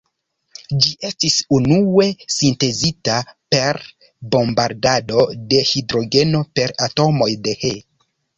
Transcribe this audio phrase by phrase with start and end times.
[0.83, 3.17] Ĝi estis unue sintezita
[3.55, 3.79] per
[4.37, 7.73] bombardado de hidrogeno per atomoj de He.